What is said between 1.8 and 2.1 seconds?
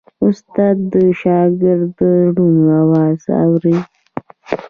د